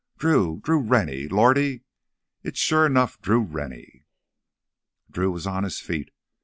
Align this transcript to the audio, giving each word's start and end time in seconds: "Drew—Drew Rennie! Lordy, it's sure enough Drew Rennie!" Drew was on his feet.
"Drew—Drew 0.17 0.79
Rennie! 0.79 1.27
Lordy, 1.27 1.81
it's 2.41 2.57
sure 2.57 2.87
enough 2.87 3.21
Drew 3.21 3.39
Rennie!" 3.41 4.07
Drew 5.11 5.29
was 5.29 5.45
on 5.45 5.63
his 5.63 5.79
feet. 5.79 6.09